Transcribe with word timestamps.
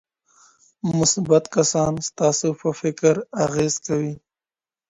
مثبت 0.99 1.43
کسان 1.55 1.93
ستاسو 2.09 2.49
په 2.59 2.69
فکر 2.81 3.15
اغېز 3.45 3.73
کوي. 3.85 4.13